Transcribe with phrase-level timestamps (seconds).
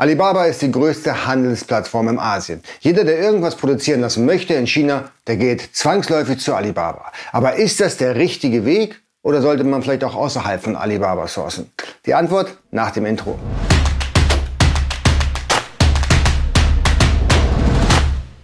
[0.00, 2.62] Alibaba ist die größte Handelsplattform im Asien.
[2.80, 7.12] Jeder, der irgendwas produzieren lassen möchte in China, der geht zwangsläufig zu Alibaba.
[7.32, 11.70] Aber ist das der richtige Weg oder sollte man vielleicht auch außerhalb von Alibaba sourcen?
[12.06, 13.38] Die Antwort nach dem Intro.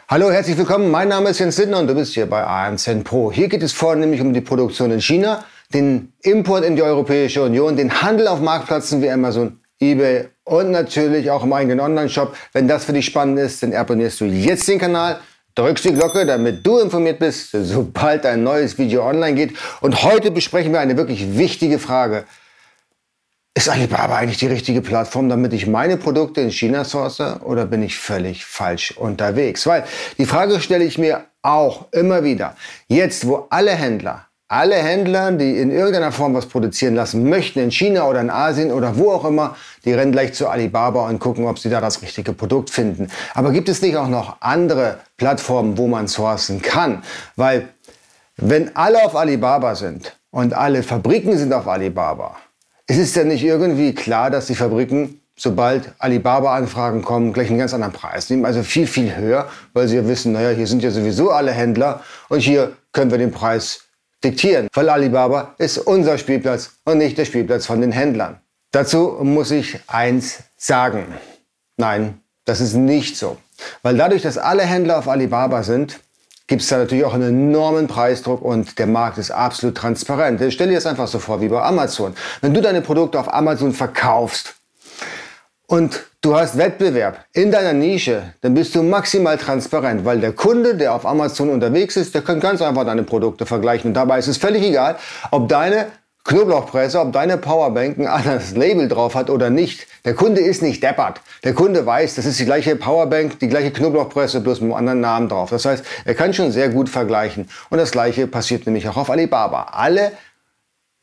[0.09, 0.91] Hallo, herzlich willkommen.
[0.91, 3.32] Mein Name ist Jens Lindner und du bist hier bei AMZN Pro.
[3.32, 5.43] Hier geht es vornehmlich um die Produktion in China,
[5.73, 11.30] den Import in die Europäische Union, den Handel auf Marktplätzen wie Amazon, eBay und natürlich
[11.30, 12.34] auch im eigenen Online-Shop.
[12.52, 15.20] Wenn das für dich spannend ist, dann abonnierst du jetzt den Kanal,
[15.56, 19.56] drückst die Glocke, damit du informiert bist, sobald ein neues Video online geht.
[19.80, 22.24] Und heute besprechen wir eine wirklich wichtige Frage.
[23.55, 27.83] Ist Alibaba eigentlich die richtige Plattform, damit ich meine Produkte in China source oder bin
[27.83, 29.66] ich völlig falsch unterwegs?
[29.66, 29.84] Weil
[30.19, 32.55] die Frage stelle ich mir auch immer wieder.
[32.86, 37.70] Jetzt, wo alle Händler alle Händler, die in irgendeiner Form was produzieren lassen möchten, in
[37.70, 41.46] China oder in Asien oder wo auch immer, die rennen gleich zu Alibaba und gucken,
[41.46, 43.09] ob sie da das richtige Produkt finden.
[43.34, 47.02] Aber gibt es nicht auch noch andere Plattformen, wo man sourcen kann?
[47.34, 47.69] Weil
[48.36, 52.36] wenn alle auf Alibaba sind und alle Fabriken sind auf Alibaba,
[52.86, 57.74] ist es denn nicht irgendwie klar, dass die Fabriken sobald Alibaba-Anfragen kommen, gleich einen ganz
[57.74, 60.91] anderen Preis nehmen, also viel, viel höher, weil sie ja wissen, naja, hier sind ja
[60.91, 63.86] sowieso alle Händler und hier können wir den Preis
[64.27, 68.41] diktieren, weil Alibaba ist unser Spielplatz und nicht der Spielplatz von den Händlern.
[68.72, 71.14] Dazu muss ich eins sagen.
[71.77, 73.38] Nein, das ist nicht so.
[73.83, 76.00] Weil dadurch, dass alle Händler auf Alibaba sind,
[76.46, 80.40] gibt es da natürlich auch einen enormen Preisdruck und der Markt ist absolut transparent.
[80.52, 82.14] Stell dir das einfach so vor wie bei Amazon.
[82.40, 84.55] Wenn du deine Produkte auf Amazon verkaufst,
[85.67, 90.77] und du hast Wettbewerb in deiner Nische, dann bist du maximal transparent, weil der Kunde,
[90.77, 93.91] der auf Amazon unterwegs ist, der kann ganz einfach deine Produkte vergleichen.
[93.91, 94.97] Und dabei ist es völlig egal,
[95.31, 95.86] ob deine
[96.27, 99.86] Knoblauchpresse, ob deine Powerbank ein anderes Label drauf hat oder nicht.
[100.05, 101.20] Der Kunde ist nicht deppert.
[101.45, 105.01] Der Kunde weiß, das ist die gleiche Powerbank, die gleiche Knoblauchpresse, bloß mit einem anderen
[105.01, 105.51] Namen drauf.
[105.51, 107.48] Das heißt, er kann schon sehr gut vergleichen.
[107.70, 109.69] Und das gleiche passiert nämlich auch auf Alibaba.
[109.73, 110.13] Alle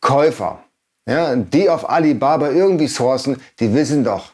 [0.01, 0.59] Käufer,
[1.07, 4.32] ja, die auf Alibaba irgendwie sourcen, die wissen doch,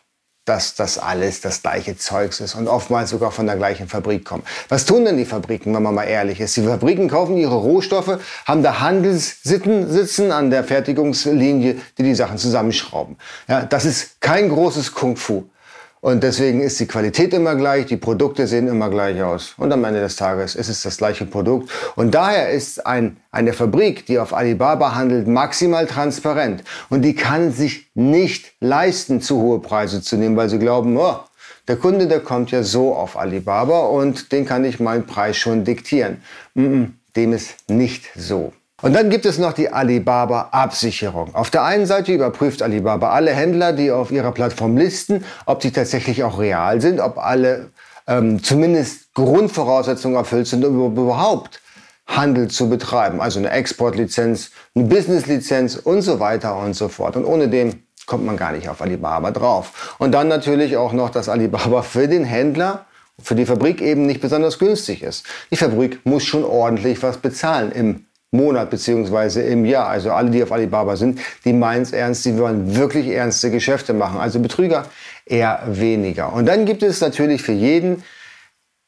[0.50, 4.46] dass das alles das gleiche Zeugs ist und oftmals sogar von der gleichen Fabrik kommt.
[4.68, 6.58] Was tun denn die Fabriken, wenn man mal ehrlich ist?
[6.58, 12.40] Die Fabriken kaufen ihre Rohstoffe, haben da Handelssitten sitzen an der Fertigungslinie, die die Sachen
[12.40, 13.18] zusammenschrauben.
[13.48, 15.44] Ja, das ist kein großes Kung Fu.
[16.02, 19.54] Und deswegen ist die Qualität immer gleich, die Produkte sehen immer gleich aus.
[19.58, 21.70] Und am Ende des Tages ist es das gleiche Produkt.
[21.96, 26.64] Und daher ist ein, eine Fabrik, die auf Alibaba handelt, maximal transparent.
[26.90, 31.20] Und die kann sich nicht leisten, zu hohe Preise zu nehmen, weil sie glauben, oh,
[31.68, 35.66] der Kunde, der kommt ja so auf Alibaba und den kann ich meinen Preis schon
[35.66, 36.24] diktieren.
[37.16, 38.54] dem ist nicht so.
[38.82, 41.36] Und dann gibt es noch die Alibaba-Absicherung.
[41.36, 45.72] Auf der einen Seite überprüft Alibaba alle Händler, die auf ihrer Plattform listen, ob sie
[45.72, 47.72] tatsächlich auch real sind, ob alle
[48.08, 51.62] ähm, zumindest Grundvoraussetzungen erfüllt sind, um überhaupt
[52.08, 53.22] Handel zu betreiben.
[53.22, 57.16] Also eine Exportlizenz, eine Businesslizenz und so weiter und so fort.
[57.16, 59.96] Und ohne dem kommt man gar nicht auf Alibaba drauf.
[60.00, 62.86] Und dann natürlich auch noch, dass Alibaba für den Händler
[63.22, 65.26] für die Fabrik eben nicht besonders günstig ist.
[65.52, 69.88] Die Fabrik muss schon ordentlich was bezahlen im Monat beziehungsweise im Jahr.
[69.88, 73.94] Also alle, die auf Alibaba sind, die meinen es ernst, die wollen wirklich ernste Geschäfte
[73.94, 74.20] machen.
[74.20, 74.86] Also Betrüger
[75.26, 76.34] eher weniger.
[76.34, 78.04] Und dann gibt es natürlich für jeden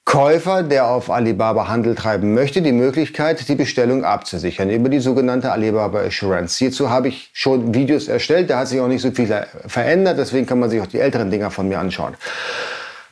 [0.03, 5.52] Käufer, der auf Alibaba Handel treiben möchte, die Möglichkeit, die Bestellung abzusichern über die sogenannte
[5.52, 6.58] Alibaba Assurance.
[6.58, 10.47] Hierzu habe ich schon Videos erstellt, da hat sich auch nicht so viel verändert, deswegen
[10.47, 12.16] kann man sich auch die älteren Dinger von mir anschauen.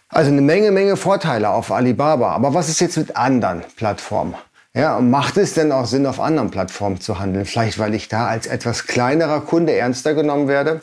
[0.09, 2.31] Also eine Menge, Menge Vorteile auf Alibaba.
[2.31, 4.33] Aber was ist jetzt mit anderen Plattformen?
[4.75, 7.45] Ja, macht es denn auch Sinn, auf anderen Plattformen zu handeln?
[7.45, 10.81] Vielleicht, weil ich da als etwas kleinerer Kunde ernster genommen werde?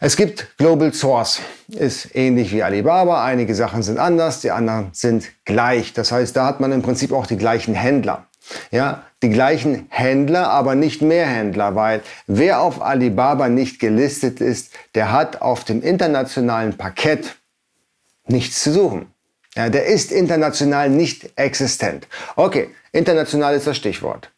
[0.00, 3.24] Es gibt Global Source, ist ähnlich wie Alibaba.
[3.24, 5.92] Einige Sachen sind anders, die anderen sind gleich.
[5.92, 8.26] Das heißt, da hat man im Prinzip auch die gleichen Händler.
[8.70, 14.72] Ja, die gleichen Händler, aber nicht mehr Händler, weil wer auf Alibaba nicht gelistet ist,
[14.94, 17.36] der hat auf dem internationalen Parkett
[18.26, 19.12] nichts zu suchen.
[19.58, 22.06] Ja, der ist international nicht existent.
[22.36, 24.30] Okay, international ist das Stichwort.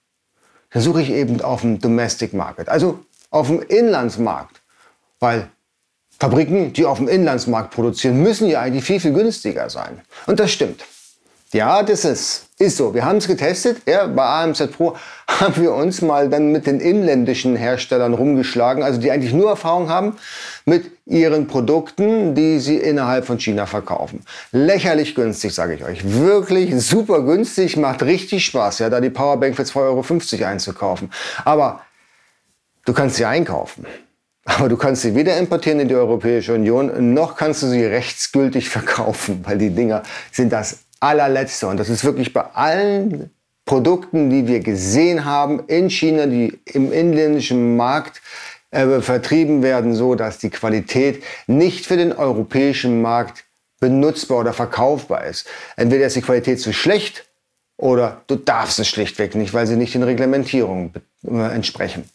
[0.71, 4.63] Da suche ich eben auf dem Domestic Market, also auf dem Inlandsmarkt.
[5.19, 5.51] Weil
[6.19, 10.01] Fabriken, die auf dem Inlandsmarkt produzieren, müssen ja eigentlich viel, viel günstiger sein.
[10.27, 10.87] Und das stimmt.
[11.53, 12.95] Ja, das ist, ist so.
[12.95, 13.79] Wir haben es getestet.
[13.85, 14.97] Ja, bei AMZ Pro
[15.29, 19.89] haben wir uns mal dann mit den inländischen Herstellern rumgeschlagen, also die eigentlich nur Erfahrung
[19.89, 20.17] haben
[20.65, 24.25] mit ihren Produkten, die sie innerhalb von China verkaufen.
[24.53, 26.03] Lächerlich günstig, sage ich euch.
[26.05, 31.11] Wirklich super günstig, macht richtig Spaß, ja, da die Powerbank für 2,50 Euro einzukaufen.
[31.45, 31.81] Aber
[32.85, 33.87] du kannst sie einkaufen.
[34.45, 38.69] Aber du kannst sie weder importieren in die Europäische Union, noch kannst du sie rechtsgültig
[38.71, 40.03] verkaufen, weil die Dinger
[40.33, 41.67] sind das allerletzte.
[41.67, 43.31] Und das ist wirklich bei allen
[43.65, 48.21] Produkten, die wir gesehen haben in China, die im inländischen Markt
[48.71, 53.45] äh, vertrieben werden, so dass die Qualität nicht für den europäischen Markt
[53.81, 55.47] benutzbar oder verkaufbar ist.
[55.77, 57.27] Entweder ist die Qualität zu schlecht
[57.77, 60.93] oder du darfst es schlichtweg nicht, weil sie nicht den Reglementierungen
[61.25, 62.09] äh, entsprechen.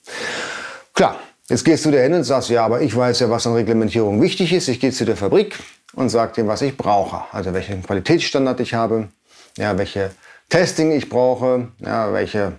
[0.93, 1.19] Klar,
[1.49, 4.21] jetzt gehst du da hin und sagst, ja, aber ich weiß ja, was an Reglementierung
[4.21, 4.67] wichtig ist.
[4.67, 5.57] Ich gehe zu der Fabrik
[5.93, 7.23] und sage dem, was ich brauche.
[7.31, 9.09] Also welchen Qualitätsstandard ich habe,
[9.57, 10.11] ja, welche
[10.49, 12.53] Testing ich brauche, ja, welche,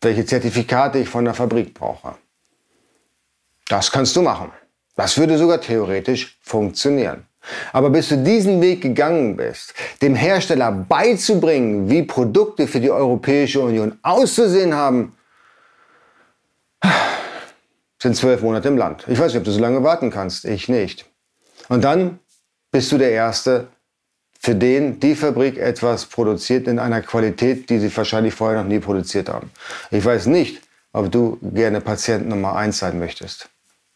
[0.00, 2.14] welche Zertifikate ich von der Fabrik brauche.
[3.68, 4.50] Das kannst du machen.
[4.96, 7.26] Das würde sogar theoretisch funktionieren.
[7.72, 13.60] Aber bis du diesen Weg gegangen bist, dem Hersteller beizubringen, wie Produkte für die Europäische
[13.60, 15.14] Union auszusehen haben,
[18.00, 19.04] sind zwölf Monate im Land.
[19.08, 20.44] Ich weiß nicht, ob du so lange warten kannst.
[20.44, 21.06] Ich nicht.
[21.68, 22.18] Und dann
[22.70, 23.68] bist du der Erste,
[24.40, 28.78] für den die Fabrik etwas produziert in einer Qualität, die sie wahrscheinlich vorher noch nie
[28.78, 29.50] produziert haben.
[29.90, 30.62] Ich weiß nicht,
[30.92, 33.48] ob du gerne Patient Nummer eins sein möchtest.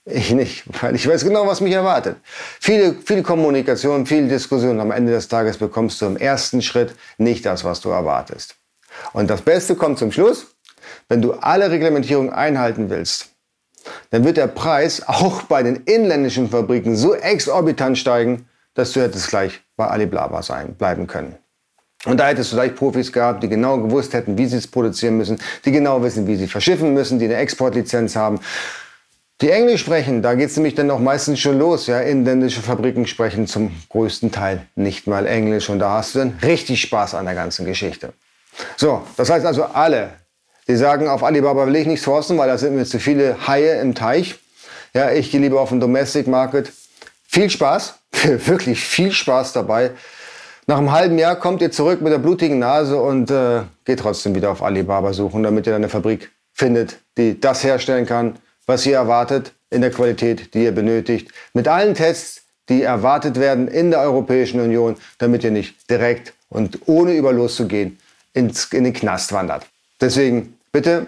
[0.04, 2.16] Ich nicht, weil ich weiß genau, was mich erwartet.
[2.60, 4.80] Viele, viel Kommunikation, viel Diskussion.
[4.80, 8.56] Am Ende des Tages bekommst du im ersten Schritt nicht das, was du erwartest.
[9.12, 10.46] Und das Beste kommt zum Schluss.
[11.08, 13.31] Wenn du alle Reglementierungen einhalten willst,
[14.10, 19.28] dann wird der Preis auch bei den inländischen Fabriken so exorbitant steigen, dass du hättest
[19.28, 21.36] gleich bei Alibaba sein, bleiben können.
[22.04, 25.16] Und da hättest du gleich Profis gehabt, die genau gewusst hätten, wie sie es produzieren
[25.18, 28.40] müssen, die genau wissen, wie sie verschiffen müssen, die eine Exportlizenz haben
[29.42, 31.88] die Englisch sprechen, da geht es nämlich dann auch meistens schon los.
[31.88, 36.38] Ja, inländische Fabriken sprechen zum größten Teil nicht mal Englisch und da hast du dann
[36.42, 38.12] richtig Spaß an der ganzen Geschichte.
[38.76, 40.10] So, das heißt also alle,
[40.68, 43.80] die sagen, auf Alibaba will ich nichts forsten, weil da sind mir zu viele Haie
[43.80, 44.38] im Teich.
[44.94, 46.72] Ja, ich gehe lieber auf den Domestic Market.
[47.26, 49.92] Viel Spaß, wirklich viel Spaß dabei.
[50.66, 54.34] Nach einem halben Jahr kommt ihr zurück mit der blutigen Nase und äh, geht trotzdem
[54.34, 58.36] wieder auf Alibaba suchen, damit ihr eine Fabrik findet, die das herstellen kann,
[58.66, 63.66] was ihr erwartet in der Qualität, die ihr benötigt, mit allen Tests, die erwartet werden
[63.66, 67.98] in der Europäischen Union, damit ihr nicht direkt und ohne über loszugehen
[68.32, 69.66] ins, in den Knast wandert.
[70.02, 71.06] Deswegen bitte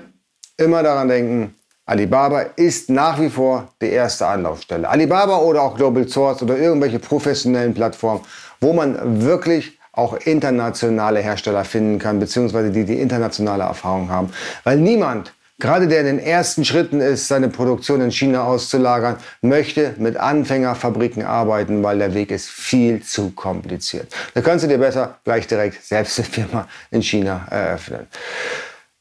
[0.56, 1.54] immer daran denken,
[1.84, 4.88] Alibaba ist nach wie vor die erste Anlaufstelle.
[4.88, 8.22] Alibaba oder auch Global Source oder irgendwelche professionellen Plattformen,
[8.60, 14.30] wo man wirklich auch internationale Hersteller finden kann, beziehungsweise die die internationale Erfahrung haben.
[14.62, 19.94] Weil niemand Gerade der in den ersten Schritten ist, seine Produktion in China auszulagern, möchte
[19.98, 24.12] mit Anfängerfabriken arbeiten, weil der Weg ist viel zu kompliziert.
[24.34, 28.08] Da kannst du dir besser gleich direkt selbst eine Firma in China eröffnen.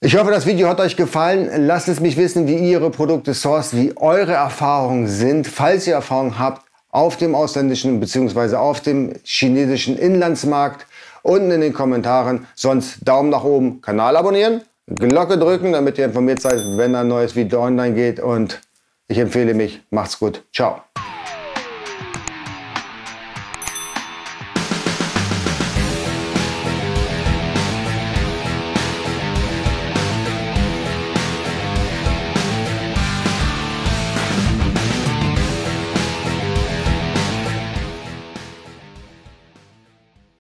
[0.06, 1.66] Ich hoffe, das Video hat euch gefallen.
[1.66, 5.48] Lasst es mich wissen, wie ihr ihre Produkte sourced, wie eure Erfahrungen sind.
[5.48, 8.58] Falls ihr Erfahrungen habt auf dem ausländischen bzw.
[8.58, 10.86] auf dem chinesischen Inlandsmarkt,
[11.22, 12.48] unten in den Kommentaren.
[12.54, 17.38] Sonst Daumen nach oben, Kanal abonnieren Glocke drücken, damit ihr informiert seid, wenn ein neues
[17.38, 18.20] Video online geht.
[18.20, 18.60] Und
[19.08, 19.82] ich empfehle mich.
[19.90, 20.44] Macht's gut.
[20.54, 20.82] Ciao.